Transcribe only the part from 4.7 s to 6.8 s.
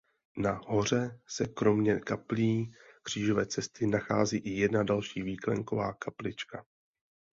další výklenková kaplička.